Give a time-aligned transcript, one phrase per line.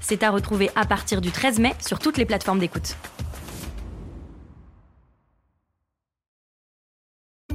[0.00, 2.96] C'est à retrouver à partir du 13 mai sur toutes les plateformes d'écoute.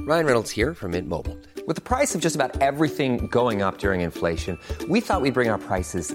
[0.06, 1.36] Ryan Reynolds here from Mint Mobile.
[1.66, 4.56] With the price of just about everything going up during inflation,
[4.88, 6.14] we thought we'd bring our prices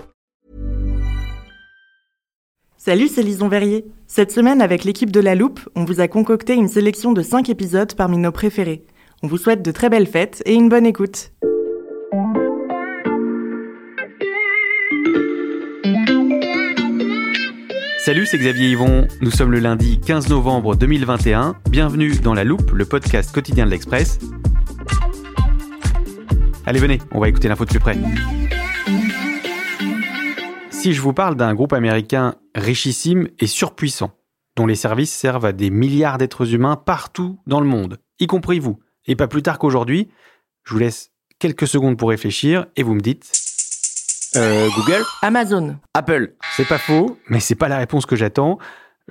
[2.83, 3.85] Salut, c'est Lison Verrier.
[4.07, 7.47] Cette semaine, avec l'équipe de La Loupe, on vous a concocté une sélection de 5
[7.47, 8.87] épisodes parmi nos préférés.
[9.21, 11.31] On vous souhaite de très belles fêtes et une bonne écoute.
[17.99, 19.07] Salut, c'est Xavier Yvon.
[19.21, 21.57] Nous sommes le lundi 15 novembre 2021.
[21.69, 24.17] Bienvenue dans La Loupe, le podcast quotidien de l'Express.
[26.65, 27.99] Allez, venez, on va écouter l'info de plus près.
[30.71, 34.11] Si je vous parle d'un groupe américain richissime et surpuissant,
[34.55, 38.59] dont les services servent à des milliards d'êtres humains partout dans le monde, y compris
[38.59, 40.09] vous, et pas plus tard qu'aujourd'hui,
[40.63, 43.31] je vous laisse quelques secondes pour réfléchir et vous me dites
[44.37, 45.77] Euh, Google Amazon.
[45.93, 48.59] Apple C'est pas faux, mais c'est pas la réponse que j'attends.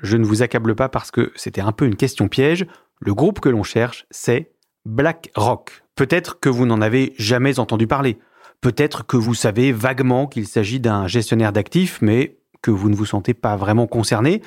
[0.03, 2.67] Je ne vous accable pas parce que c'était un peu une question piège.
[3.01, 4.53] Le groupe que l'on cherche, c'est
[4.87, 5.83] BlackRock.
[5.95, 8.19] Peut-être que vous n'en avez jamais entendu parler.
[8.63, 13.07] Peut-être que vous savez vaguement qu'il s'agit d'un gestionnaire d'actifs, mais que vous ne vous
[13.07, 14.43] sentez pas vraiment concerné.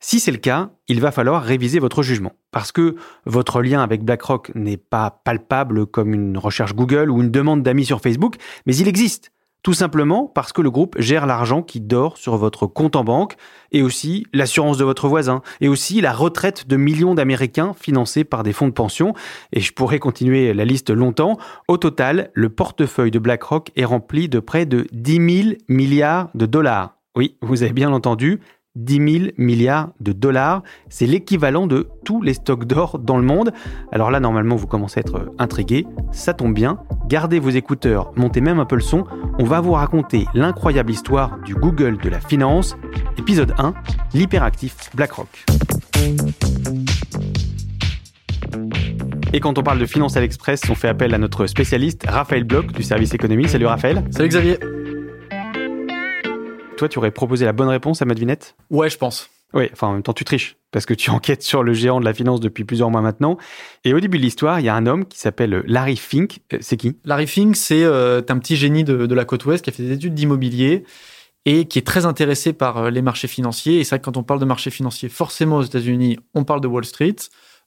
[0.00, 2.32] Si c'est le cas, il va falloir réviser votre jugement.
[2.50, 2.94] Parce que
[3.24, 7.86] votre lien avec BlackRock n'est pas palpable comme une recherche Google ou une demande d'amis
[7.86, 8.36] sur Facebook,
[8.66, 9.32] mais il existe.
[9.64, 13.36] Tout simplement parce que le groupe gère l'argent qui dort sur votre compte en banque
[13.72, 18.42] et aussi l'assurance de votre voisin et aussi la retraite de millions d'Américains financés par
[18.42, 19.14] des fonds de pension.
[19.54, 21.38] Et je pourrais continuer la liste longtemps.
[21.66, 26.44] Au total, le portefeuille de BlackRock est rempli de près de 10 000 milliards de
[26.44, 26.98] dollars.
[27.16, 28.40] Oui, vous avez bien entendu,
[28.74, 30.64] 10 000 milliards de dollars.
[30.88, 33.52] C'est l'équivalent de tous les stocks d'or dans le monde.
[33.92, 35.86] Alors là, normalement, vous commencez à être intrigué.
[36.10, 36.80] Ça tombe bien.
[37.06, 39.04] Gardez vos écouteurs, montez même un peu le son.
[39.38, 42.76] On va vous raconter l'incroyable histoire du Google de la finance.
[43.16, 43.74] Épisode 1,
[44.12, 45.44] l'hyperactif BlackRock.
[49.32, 52.42] Et quand on parle de finance à l'Express, on fait appel à notre spécialiste, Raphaël
[52.42, 53.48] Bloch, du service économie.
[53.48, 54.02] Salut Raphaël.
[54.10, 54.58] Salut Xavier
[56.84, 59.30] Toi, tu aurais proposé la bonne réponse à ma devinette Ouais, je pense.
[59.54, 62.04] Oui, enfin en même temps tu triches, parce que tu enquêtes sur le géant de
[62.04, 63.38] la finance depuis plusieurs mois maintenant.
[63.84, 66.40] Et au début de l'histoire, il y a un homme qui s'appelle Larry Fink.
[66.52, 66.98] Euh, C'est qui?
[67.06, 69.82] Larry Fink, c'est euh, un petit génie de, de la côte ouest qui a fait
[69.82, 70.84] des études d'immobilier
[71.46, 73.80] et qui est très intéressé par euh, les marchés financiers.
[73.80, 76.60] Et c'est vrai que quand on parle de marchés financiers, forcément aux États-Unis, on parle
[76.60, 77.16] de Wall Street.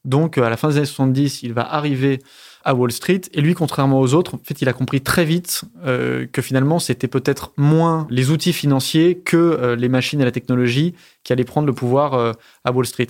[0.05, 2.19] Donc, euh, à la fin des années 70, il va arriver
[2.63, 3.21] à Wall Street.
[3.33, 6.79] Et lui, contrairement aux autres, en fait, il a compris très vite euh, que finalement,
[6.79, 11.43] c'était peut-être moins les outils financiers que euh, les machines et la technologie qui allaient
[11.43, 13.07] prendre le pouvoir à Wall Street.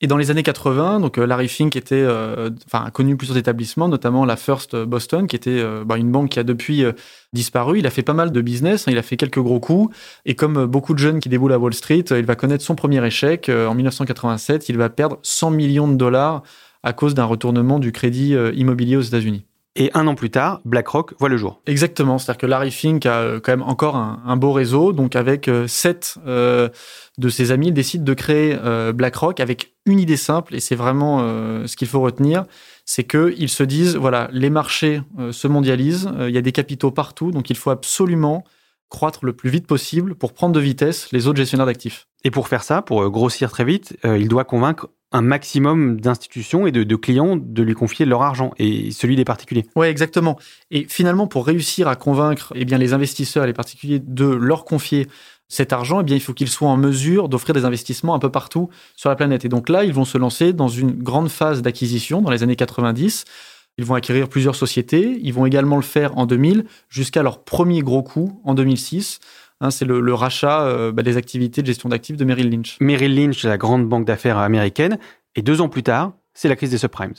[0.00, 3.36] Et dans les années 80, donc euh, Larry Fink était, euh, enfin, a connu plusieurs
[3.36, 6.92] établissements, notamment la First Boston, qui était euh, bah, une banque qui a depuis euh,
[7.32, 7.80] disparu.
[7.80, 9.92] Il a fait pas mal de business, hein, il a fait quelques gros coups.
[10.24, 13.04] Et comme beaucoup de jeunes qui déboulent à Wall Street, il va connaître son premier
[13.04, 13.48] échec.
[13.48, 16.42] En 1987, il va perdre 100 millions de dollars
[16.84, 19.44] à cause d'un retournement du crédit immobilier aux États-Unis.
[19.76, 21.60] Et un an plus tard, BlackRock voit le jour.
[21.66, 25.50] Exactement, c'est-à-dire que Larry Fink a quand même encore un, un beau réseau, donc avec
[25.66, 28.56] sept de ses amis, il décide de créer
[28.94, 32.44] BlackRock avec une idée simple, et c'est vraiment euh, ce qu'il faut retenir,
[32.84, 36.52] c'est qu'ils se disent, voilà, les marchés euh, se mondialisent, euh, il y a des
[36.52, 38.44] capitaux partout, donc il faut absolument
[38.88, 42.06] croître le plus vite possible pour prendre de vitesse les autres gestionnaires d'actifs.
[42.24, 46.72] Et pour faire ça, pour grossir très vite, il doit convaincre un maximum d'institutions et
[46.72, 49.66] de, de clients de lui confier leur argent et celui des particuliers.
[49.76, 50.38] Ouais, exactement.
[50.70, 54.64] Et finalement, pour réussir à convaincre eh bien, les investisseurs et les particuliers de leur
[54.64, 55.06] confier
[55.48, 58.30] cet argent, eh bien, il faut qu'ils soient en mesure d'offrir des investissements un peu
[58.30, 59.44] partout sur la planète.
[59.44, 62.56] Et donc là, ils vont se lancer dans une grande phase d'acquisition dans les années
[62.56, 63.24] 90.
[63.78, 65.18] Ils vont acquérir plusieurs sociétés.
[65.22, 69.20] Ils vont également le faire en 2000 jusqu'à leur premier gros coup en 2006.
[69.60, 72.76] Hein, c'est le, rachat euh, bah, des activités de gestion d'actifs de Merrill Lynch.
[72.80, 74.98] Merrill Lynch, la grande banque d'affaires américaine,
[75.34, 77.14] et deux ans plus tard, c'est la crise des subprimes.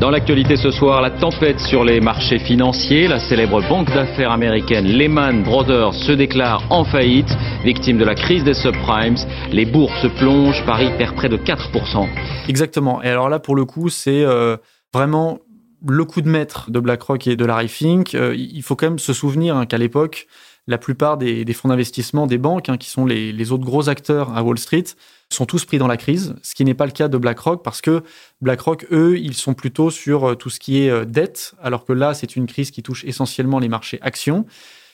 [0.00, 3.06] Dans l'actualité ce soir, la tempête sur les marchés financiers.
[3.06, 7.30] La célèbre banque d'affaires américaine Lehman Brothers se déclare en faillite,
[7.64, 9.14] victime de la crise des subprimes.
[9.52, 12.08] Les bourses plongent, Paris perd près de 4%.
[12.48, 13.02] Exactement.
[13.02, 14.56] Et alors là, pour le coup, c'est euh,
[14.92, 15.38] vraiment
[15.86, 18.14] le coup de maître de BlackRock et de Larry Fink.
[18.14, 20.26] Euh, il faut quand même se souvenir hein, qu'à l'époque,
[20.66, 24.42] la plupart des, fonds d'investissement des banques, hein, qui sont les, autres gros acteurs à
[24.42, 24.84] Wall Street,
[25.30, 27.80] sont tous pris dans la crise, ce qui n'est pas le cas de BlackRock parce
[27.80, 28.02] que
[28.40, 31.92] BlackRock, eux, ils sont plutôt sur euh, tout ce qui est euh, dette, alors que
[31.92, 34.46] là, c'est une crise qui touche essentiellement les marchés actions.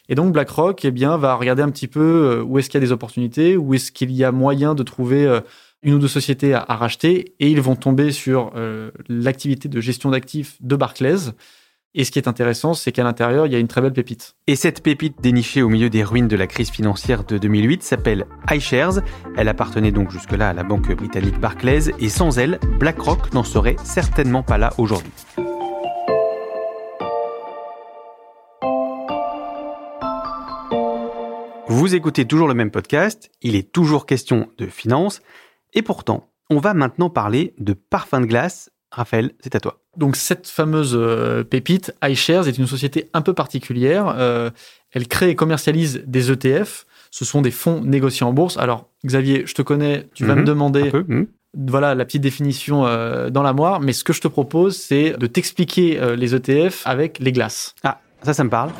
[0.08, 2.82] Et donc BlackRock, eh bien, va regarder un petit peu euh, où est-ce qu'il y
[2.82, 5.40] a des opportunités, où est-ce qu'il y a moyen de trouver
[5.82, 8.52] une ou deux sociétés à, racheter, et ils vont tomber sur
[9.08, 11.32] l'activité de gestion d'actifs de Barclays,
[11.92, 14.37] et ce qui est intéressant, c'est qu'à l'intérieur, il y a une très belle pépite.
[14.46, 18.26] Et cette pépite dénichée au milieu des ruines de la crise financière de 2008 s'appelle
[18.48, 19.00] iShares.
[19.37, 23.76] Elle appartenait donc jusque-là à la banque britannique Barclays et sans elle, BlackRock n'en serait
[23.82, 25.12] certainement pas là aujourd'hui.
[31.66, 35.22] Vous écoutez toujours le même podcast, il est toujours question de finances,
[35.72, 39.78] et pourtant, on va maintenant parler de parfum de glace Raphaël, c'est à toi.
[39.96, 44.14] Donc cette fameuse euh, pépite, iShares, est une société un peu particulière.
[44.19, 44.50] Euh,
[44.92, 46.87] elle crée et commercialise des ETF.
[47.10, 48.56] Ce sont des fonds négociés en bourse.
[48.56, 50.46] Alors Xavier, je te connais, tu vas me mhm.
[50.46, 51.26] demander mhm.
[51.54, 55.16] voilà la petite définition euh, dans la moire, mais ce que je te propose, c'est
[55.16, 57.75] de t'expliquer les ETF avec les glaces.
[57.84, 58.70] Ah, ça, ça me parle.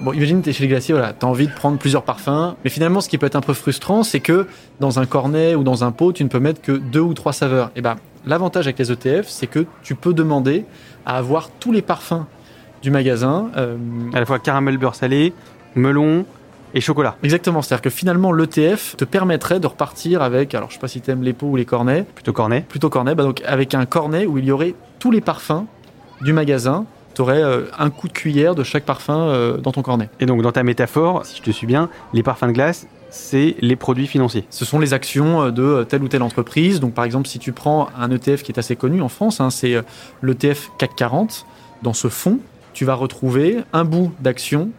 [0.00, 3.02] Bon, imagine, es chez les glaciers, voilà, as envie de prendre plusieurs parfums, mais finalement,
[3.02, 4.46] ce qui peut être un peu frustrant, c'est que
[4.80, 7.34] dans un cornet ou dans un pot, tu ne peux mettre que deux ou trois
[7.34, 7.66] saveurs.
[7.68, 7.96] Et eh ben,
[8.26, 10.64] l'avantage avec les ETF, c'est que tu peux demander
[11.06, 12.26] à avoir tous les parfums
[12.82, 13.50] du magasin.
[13.56, 13.76] Euh,
[14.12, 15.32] à la fois caramel beurre salé,
[15.74, 16.24] melon
[16.74, 17.16] et chocolat.
[17.22, 21.00] Exactement, c'est-à-dire que finalement l'ETF te permettrait de repartir avec, alors je sais pas si
[21.00, 22.04] tu aimes les pots ou les cornets.
[22.14, 22.64] Plutôt cornet.
[22.68, 25.66] Plutôt cornet, bah donc avec un cornet où il y aurait tous les parfums
[26.20, 29.82] du magasin tu aurais euh, un coup de cuillère de chaque parfum euh, dans ton
[29.82, 30.08] cornet.
[30.20, 33.56] Et donc dans ta métaphore, si je te suis bien, les parfums de glace, c'est
[33.60, 34.44] les produits financiers.
[34.50, 36.80] Ce sont les actions euh, de telle ou telle entreprise.
[36.80, 39.50] Donc par exemple, si tu prends un ETF qui est assez connu en France, hein,
[39.50, 39.76] c'est
[40.22, 41.46] l'ETF CAC 40.
[41.82, 42.40] Dans ce fonds,
[42.72, 44.70] tu vas retrouver un bout d'action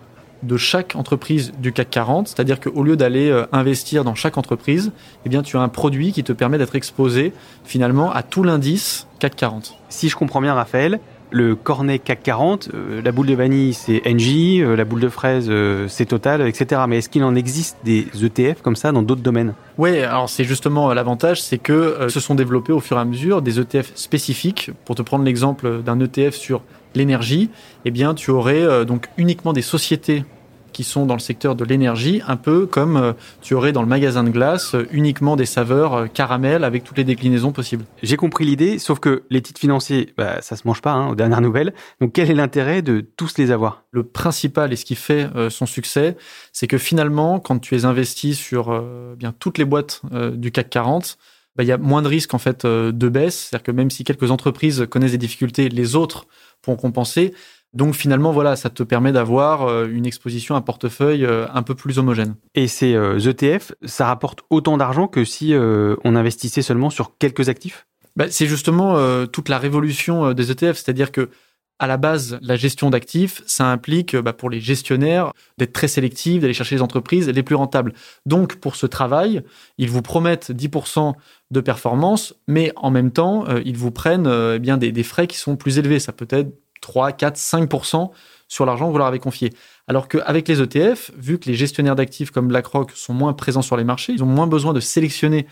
[0.44, 4.92] de chaque entreprise du CAC 40, c'est-à-dire qu'au lieu d'aller investir dans chaque entreprise,
[5.26, 7.34] eh bien tu as un produit qui te permet d'être exposé
[7.64, 9.78] finalement à tout l'indice CAC 40.
[9.90, 11.00] Si je comprends bien Raphaël,
[11.32, 15.10] le cornet CAC 40, euh, la boule de vanille c'est NJ, euh, la boule de
[15.10, 16.82] fraise euh, c'est Total, etc.
[16.88, 19.54] Mais est-ce qu'il en existe des ETF comme ça dans d'autres domaines?
[19.78, 23.42] Oui, alors c'est justement l'avantage, c'est que se sont développés au fur et à mesure
[23.42, 24.72] des ETF spécifiques.
[24.86, 26.62] Pour te prendre l'exemple d'un ETF sur
[26.96, 27.50] l'énergie,
[27.86, 30.26] eh bien tu aurais donc uniquement des sociétés
[30.82, 33.14] qui sont dans le secteur de l'énergie, un peu comme euh,
[33.44, 36.98] tu aurais dans le magasin de glace euh, uniquement des saveurs euh, caramel avec toutes
[36.98, 37.86] les déclinaisons possibles.
[38.02, 41.14] J'ai compris l'idée, sauf que les titres financiers, bah, ça se mange pas, hein, aux
[41.14, 41.76] dernières nouvelles.
[42.00, 43.84] Donc quel est l'intérêt de tous les avoir?
[43.92, 46.18] Le principal et ce qui fait son succès,
[46.52, 48.82] c'est que finalement, quand tu es investi sur
[49.18, 50.02] bien toutes les boîtes
[50.34, 51.18] du CAC 40,
[51.58, 54.06] bah, il y a moins de risques en fait de baisse, c'est-à-dire que même si
[54.06, 56.26] quelques entreprises connaissent des difficultés, les autres
[56.62, 57.34] pourront compenser.
[57.74, 61.74] Donc finalement, voilà, ça te permet d'avoir euh, une exposition, un portefeuille euh, un peu
[61.74, 62.36] plus homogène.
[62.54, 67.50] Et ces ETF, euh, ça rapporte autant d'argent que si on investissait seulement sur quelques
[67.50, 67.88] actifs?
[68.16, 68.98] Bah, C'est justement
[69.28, 71.30] toute la révolution des ETF, c'est-à-dire que
[71.80, 76.42] à la base, la gestion d'actifs, ça implique bah, pour les gestionnaires d'être très sélectifs,
[76.42, 77.94] d'aller chercher les entreprises les plus rentables.
[78.28, 79.42] Donc, pour ce travail,
[79.80, 81.14] ils vous promettent 10%
[81.50, 85.38] de performance, mais en même temps, ils vous prennent eh bien des, des, frais qui
[85.38, 86.00] sont plus élevés.
[86.00, 88.12] Ça peut être 3, 4, 5%
[88.48, 89.54] sur l'argent que vous leur avez confié.
[89.88, 93.78] Alors qu'avec les ETF, vu que les gestionnaires d'actifs comme BlackRock sont moins présents sur
[93.78, 95.48] les marchés, ils ont moins besoin de sélectionner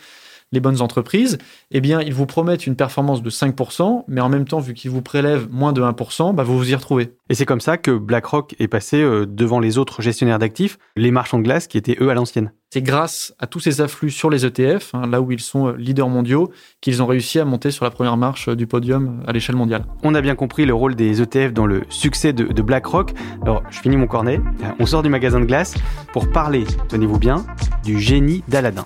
[0.52, 1.38] les bonnes entreprises,
[1.72, 4.92] eh bien, ils vous promettent une performance de 5%, mais en même temps, vu qu'ils
[4.92, 7.14] vous prélèvent moins de 1%, bah, vous vous y retrouvez.
[7.30, 11.12] Et c'est comme ça que BlackRock est passé euh, devant les autres gestionnaires d'actifs, les
[11.12, 12.52] marchands de glace qui étaient eux à l'ancienne.
[12.72, 15.74] C'est grâce à tous ces afflux sur les ETF, hein, là où ils sont euh,
[15.78, 16.52] leaders mondiaux,
[16.82, 19.86] qu'ils ont réussi à monter sur la première marche euh, du podium à l'échelle mondiale.
[20.04, 23.14] On a bien compris le rôle des ETF dans le succès de, de BlackRock.
[23.44, 24.40] Alors, je finis mon cornet.
[24.80, 25.76] On sort du magasin de glace
[26.14, 27.46] pour parler, tenez-vous bien,
[27.84, 28.86] du génie d'Aladin.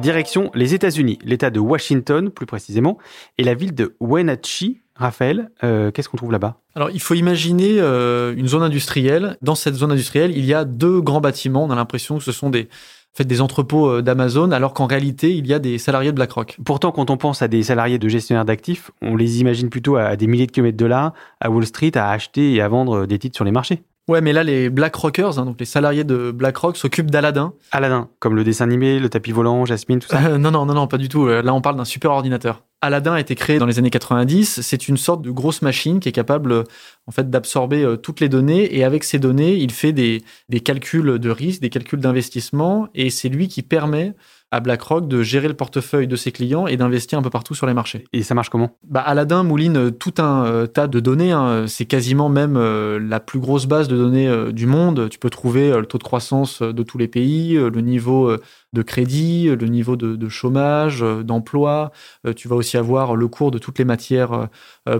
[0.00, 2.96] Direction les États-Unis, l'État de Washington plus précisément,
[3.36, 4.80] et la ville de Wenatchee.
[4.96, 6.60] Raphaël, euh, qu'est-ce qu'on trouve là-bas?
[6.74, 9.36] Alors, il faut imaginer euh, une zone industrielle.
[9.40, 11.64] Dans cette zone industrielle, il y a deux grands bâtiments.
[11.64, 14.86] On a l'impression que ce sont des, en fait, des entrepôts euh, d'Amazon, alors qu'en
[14.86, 16.58] réalité, il y a des salariés de BlackRock.
[16.64, 20.16] Pourtant, quand on pense à des salariés de gestionnaires d'actifs, on les imagine plutôt à
[20.16, 23.18] des milliers de kilomètres de là, à Wall Street, à acheter et à vendre des
[23.18, 23.82] titres sur les marchés.
[24.08, 27.52] Ouais, mais là, les BlackRockers, hein, donc les salariés de BlackRock, s'occupent d'Aladin.
[27.70, 30.20] Aladdin, comme le dessin animé, le tapis volant, Jasmine, tout ça.
[30.24, 31.26] Euh, non, non, non, non, pas du tout.
[31.28, 32.64] Euh, Là, on parle d'un super ordinateur.
[32.80, 34.62] Aladdin a été créé dans les années 90.
[34.62, 36.64] C'est une sorte de grosse machine qui est capable, euh,
[37.06, 38.74] en fait, d'absorber toutes les données.
[38.76, 42.88] Et avec ces données, il fait des, des calculs de risque, des calculs d'investissement.
[42.94, 44.14] Et c'est lui qui permet
[44.50, 47.66] à BlackRock de gérer le portefeuille de ses clients et d'investir un peu partout sur
[47.66, 48.04] les marchés.
[48.12, 48.76] Et ça marche comment?
[48.88, 51.32] Bah, Aladdin mouline euh, tout un euh, tas de données.
[51.32, 51.66] hein.
[51.68, 55.08] C'est quasiment même euh, la plus grosse base de données euh, du monde.
[55.08, 58.36] Tu peux trouver le taux de croissance de tous les pays, le niveau
[58.72, 61.92] de crédit, le niveau de, de chômage, d'emploi.
[62.36, 64.48] Tu vas aussi avoir le cours de toutes les matières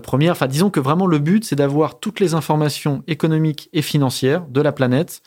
[0.03, 0.33] premières.
[0.33, 4.61] Enfin, disons que vraiment le but, c'est d'avoir toutes les informations économiques et financières de
[4.61, 5.23] la planète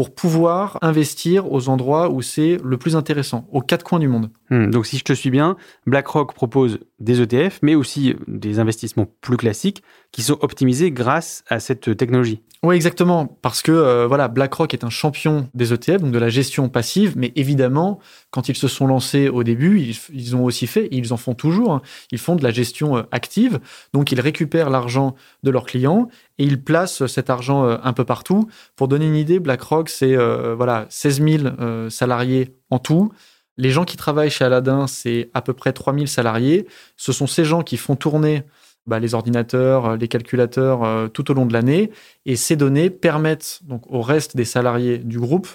[0.00, 4.30] pour pouvoir investir aux endroits où c'est le plus intéressant, aux quatre coins du monde.
[4.48, 9.06] Hmm, Donc si je te suis bien, BlackRock propose des ETF, mais aussi des investissements
[9.20, 12.40] plus classiques qui sont optimisés grâce à cette technologie.
[12.62, 16.30] Oui, exactement, parce que euh, voilà, BlackRock est un champion des ETF, donc de la
[16.30, 17.98] gestion passive, mais évidemment,
[18.30, 21.72] quand ils se sont lancés au début, ils, ont aussi fait, ils en font toujours,
[21.72, 21.82] hein,
[22.12, 23.60] ils font de la gestion euh, active,
[23.92, 26.08] donc ils récupèrent l'argent de leurs clients
[26.40, 28.48] et ils placent cet argent euh, un peu partout.
[28.74, 33.12] Pour donner une idée, BlackRock, c'est euh, voilà 16 000 euh, salariés en tout.
[33.58, 36.66] Les gens qui travaillent chez Aladdin, c'est à peu près 3000 salariés.
[36.96, 38.44] Ce sont ces gens qui font tourner
[38.86, 41.90] bah, les ordinateurs, les calculateurs tout au long de l'année.
[42.24, 45.48] Et ces données permettent donc au reste des salariés du groupe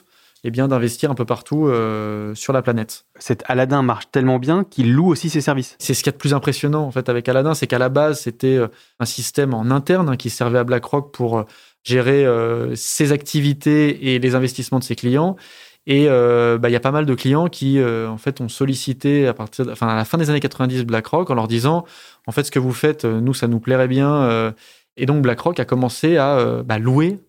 [0.47, 3.05] eh bien, d'investir un peu partout euh, sur la planète.
[3.17, 5.75] Cet Aladdin marche tellement bien qu'il loue aussi ses services.
[5.79, 7.89] C'est ce qu'il y a de plus impressionnant en fait avec Aladdin, c'est qu'à la
[7.89, 8.67] base c'était euh,
[8.99, 11.43] un système en interne hein, qui servait à BlackRock pour euh,
[11.83, 15.35] gérer euh, ses activités et les investissements de ses clients.
[15.87, 18.49] Et euh, bah, il y a pas mal de clients qui euh, en fait ont
[18.49, 21.85] sollicité à partir, de- enfin à la fin des années 90 BlackRock en leur disant
[22.27, 24.53] en fait ce que vous faites, nous ça nous plairait bien.
[24.97, 27.19] et donc BlackRock a commencé à euh, bah, louer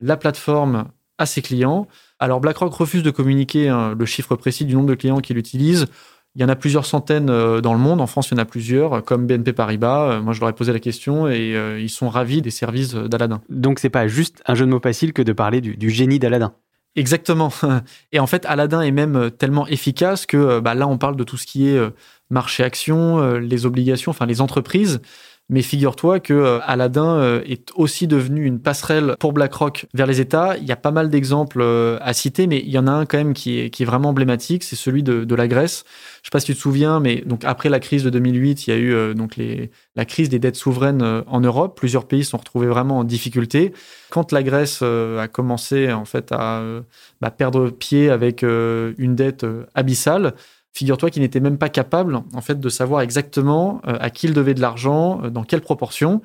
[0.00, 0.86] la plateforme
[1.18, 1.88] à ses clients.
[2.18, 5.86] Alors BlackRock refuse de communiquer hein, le chiffre précis du nombre de clients qui l'utilisent.
[6.36, 8.00] Il y en a plusieurs centaines euh, dans le monde.
[8.02, 10.10] En France, il y en a plusieurs, comme BNP Paribas.
[10.10, 12.94] Euh, Moi, je leur ai posé la question et euh, ils sont ravis des services
[12.94, 13.40] d'Aladin.
[13.48, 16.18] Donc c'est pas juste un jeu de mots facile que de parler du, du génie
[16.18, 16.52] d'Aladin.
[16.94, 17.50] Exactement.
[18.12, 21.38] Et en fait, Aladdin est même tellement efficace que bah, là, on parle de tout
[21.38, 21.80] ce qui est
[22.30, 25.00] marché-action, les obligations, enfin les entreprises.
[25.48, 30.20] Mais figure-toi que euh, Aladdin euh, est aussi devenu une passerelle pour BlackRock vers les
[30.20, 30.56] États.
[30.56, 33.06] Il y a pas mal d'exemples euh, à citer, mais il y en a un
[33.06, 35.84] quand même qui est, vraiment emblématique, c'est celui de, la Grèce.
[36.22, 38.70] Je sais pas si tu te souviens, mais donc après la crise de 2008, il
[38.70, 41.76] y a eu donc la crise des dettes souveraines en Europe.
[41.78, 43.72] Plusieurs pays sont retrouvés vraiment en difficulté.
[44.10, 46.64] Quand la Grèce a commencé en fait à
[47.20, 50.34] bah, perdre pied avec une dette abyssale,
[50.76, 54.34] figure-toi qu'il n'était même pas capable en fait de savoir exactement euh, à qui il
[54.34, 56.20] devait de l'argent, euh, dans quelle proportion.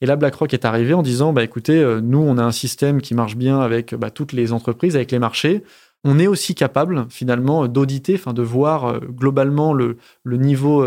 [0.00, 3.00] Et là, BlackRock est arrivé en disant bah écoutez, euh, nous on a un système
[3.00, 5.62] qui marche bien avec bah, toutes les entreprises, avec les marchés.
[6.02, 10.84] On est aussi capable finalement d'auditer, enfin de voir globalement le, le niveau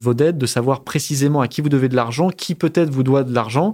[0.00, 3.22] vos dettes, de savoir précisément à qui vous devez de l'argent, qui peut-être vous doit
[3.22, 3.72] de l'argent.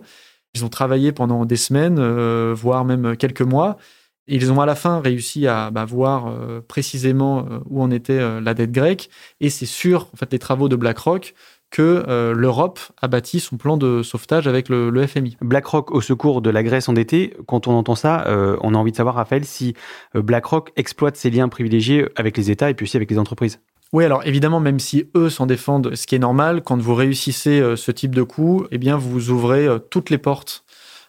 [0.54, 3.78] Ils ont travaillé pendant des semaines, voire même quelques mois.
[4.26, 8.18] Ils ont à la fin réussi à bah, voir euh, précisément euh, où en était
[8.18, 9.10] euh, la dette grecque.
[9.40, 11.34] Et c'est sur en fait, les travaux de BlackRock
[11.70, 15.36] que euh, l'Europe a bâti son plan de sauvetage avec le, le FMI.
[15.42, 18.24] BlackRock au secours de la Grèce endettée, quand on entend ça,
[18.62, 19.74] on a envie de savoir, Raphaël, si
[20.14, 23.60] BlackRock exploite ses liens privilégiés avec les États et puis aussi avec les entreprises.
[23.92, 27.74] Oui, alors évidemment, même si eux s'en défendent, ce qui est normal, quand vous réussissez
[27.76, 30.63] ce type de coup, eh bien, vous ouvrez toutes les portes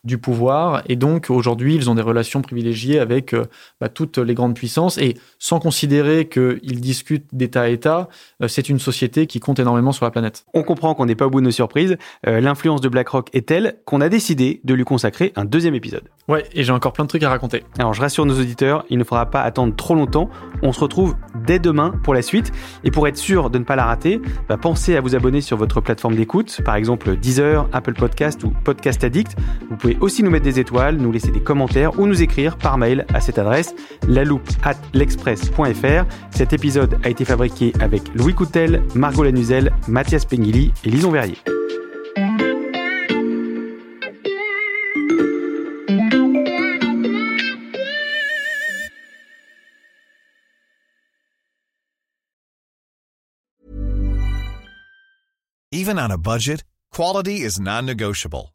[0.06, 0.84] du pouvoir.
[0.88, 3.46] Et donc, aujourd'hui, ils ont des relations privilégiées avec euh,
[3.82, 4.98] bah, toutes les grandes puissances.
[4.98, 8.08] Et sans considérer qu'ils discutent d'État à État,
[8.42, 10.46] euh, c'est une société qui compte énormément sur la planète.
[10.54, 11.98] On comprend qu'on n'est pas au bout de nos surprises.
[12.28, 16.04] Euh, L'influence de BlackRock est telle qu'on a décidé de lui consacrer un deuxième épisode.
[16.28, 17.64] Ouais, et j'ai encore plein de trucs à raconter.
[17.80, 20.30] Alors je rassure nos auditeurs, il ne faudra pas attendre trop longtemps.
[20.62, 22.52] On se retrouve dès demain pour la suite.
[22.84, 25.58] Et pour être sûr de ne pas la rater, bah, pensez à vous abonner sur
[25.58, 29.36] votre plateforme d'écoute, par exemple Deezer, Apple Podcast ou Podcast Addict.
[29.70, 32.78] Vous pouvez aussi nous mettre des étoiles, nous laisser des commentaires ou nous écrire par
[32.78, 33.74] mail à cette adresse
[34.08, 36.06] loupe at l'express.fr.
[36.32, 41.38] Cet épisode a été fabriqué avec Louis Coutel, Margot Lanuzel, Mathias Pengili et Lison Verrier.
[55.72, 58.55] Even on a budget, quality is non-negotiable.